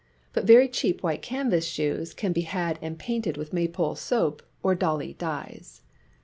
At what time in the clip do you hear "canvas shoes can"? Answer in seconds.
1.21-2.33